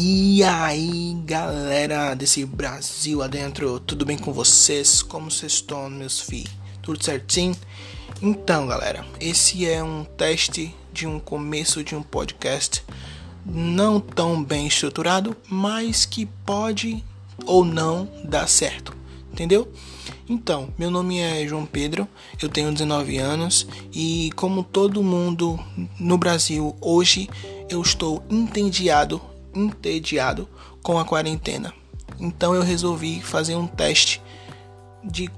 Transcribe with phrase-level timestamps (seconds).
[0.00, 5.02] E aí, galera desse Brasil adentro, tudo bem com vocês?
[5.02, 6.52] Como vocês estão, meus filhos?
[6.80, 7.56] Tudo certinho?
[8.22, 12.84] Então, galera, esse é um teste de um começo de um podcast
[13.44, 17.02] não tão bem estruturado, mas que pode
[17.44, 18.96] ou não dar certo,
[19.32, 19.68] entendeu?
[20.28, 22.06] Então, meu nome é João Pedro,
[22.40, 25.58] eu tenho 19 anos e, como todo mundo
[25.98, 27.28] no Brasil hoje,
[27.68, 29.20] eu estou entediado,
[29.58, 30.48] entediado
[30.82, 31.72] com a quarentena.
[32.18, 34.22] Então, eu resolvi fazer um teste
[35.04, 35.30] de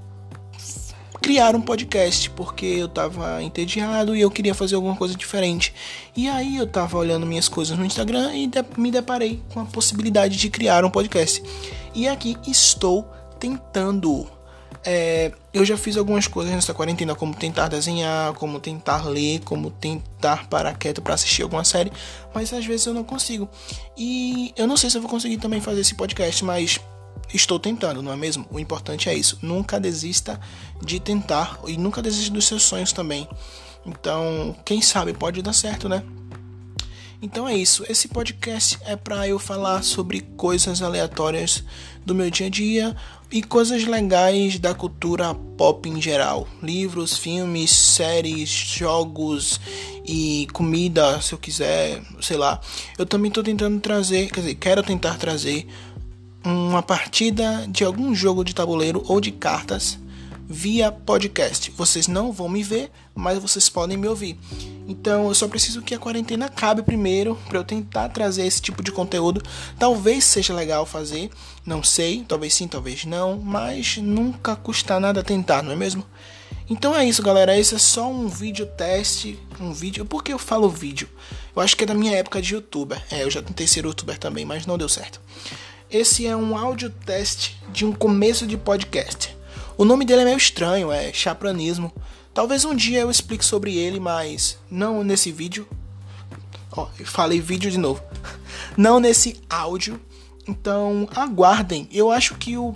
[1.21, 5.73] criar um podcast porque eu tava entediado e eu queria fazer alguma coisa diferente.
[6.15, 10.35] E aí eu tava olhando minhas coisas no Instagram e me deparei com a possibilidade
[10.35, 11.43] de criar um podcast.
[11.93, 13.07] E aqui estou
[13.39, 14.27] tentando
[14.83, 19.69] é, eu já fiz algumas coisas nessa quarentena, como tentar desenhar, como tentar ler, como
[19.69, 21.91] tentar parar quieto para assistir alguma série,
[22.33, 23.47] mas às vezes eu não consigo.
[23.97, 26.79] E eu não sei se eu vou conseguir também fazer esse podcast, mas
[27.33, 28.45] estou tentando, não é mesmo?
[28.49, 29.37] O importante é isso.
[29.41, 30.39] Nunca desista
[30.83, 33.27] de tentar e nunca desista dos seus sonhos também.
[33.85, 36.03] Então, quem sabe pode dar certo, né?
[37.21, 37.85] Então é isso.
[37.87, 41.63] Esse podcast é para eu falar sobre coisas aleatórias
[42.03, 42.95] do meu dia a dia
[43.31, 46.47] e coisas legais da cultura pop em geral.
[46.63, 49.61] Livros, filmes, séries, jogos
[50.03, 52.59] e comida, se eu quiser, sei lá.
[52.97, 55.67] Eu também estou tentando trazer, quer dizer, quero tentar trazer
[56.43, 59.99] uma partida de algum jogo de tabuleiro ou de cartas
[60.51, 61.71] via podcast.
[61.71, 64.37] Vocês não vão me ver, mas vocês podem me ouvir.
[64.87, 68.83] Então eu só preciso que a quarentena acabe primeiro para eu tentar trazer esse tipo
[68.83, 69.41] de conteúdo.
[69.79, 71.29] Talvez seja legal fazer,
[71.65, 76.05] não sei, talvez sim, talvez não, mas nunca custa nada tentar, não é mesmo?
[76.69, 77.57] Então é isso, galera.
[77.57, 80.05] Esse é só um vídeo teste, um vídeo.
[80.05, 81.09] Por que eu falo vídeo?
[81.55, 83.01] Eu acho que é da minha época de youtuber.
[83.11, 85.19] É, eu já tentei ser youtuber também, mas não deu certo.
[85.89, 89.35] Esse é um áudio teste de um começo de podcast.
[89.81, 91.91] O nome dele é meio estranho, é chapranismo.
[92.35, 95.67] Talvez um dia eu explique sobre ele, mas não nesse vídeo.
[96.71, 97.99] Ó, falei vídeo de novo.
[98.77, 99.99] Não nesse áudio.
[100.47, 101.89] Então, aguardem.
[101.91, 102.75] Eu acho que o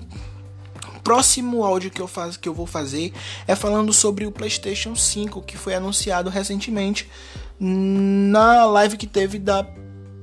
[1.03, 3.13] próximo áudio que eu, faz, que eu vou fazer
[3.47, 7.07] é falando sobre o PlayStation 5, que foi anunciado recentemente
[7.59, 9.63] na live que teve da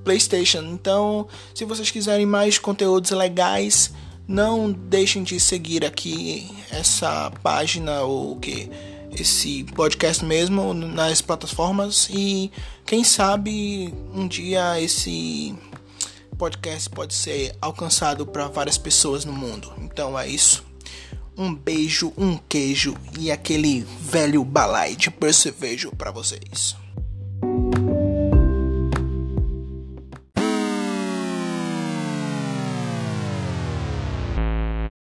[0.02, 0.62] PlayStation.
[0.62, 3.92] Então, se vocês quiserem mais conteúdos legais,
[4.26, 8.70] não deixem de seguir aqui essa página ou que
[9.12, 12.50] esse podcast mesmo nas plataformas e
[12.86, 15.54] quem sabe um dia esse
[16.38, 19.72] podcast pode ser alcançado para várias pessoas no mundo.
[19.78, 20.64] Então é isso.
[21.36, 26.81] Um beijo, um queijo e aquele velho balai de percevejo para vocês.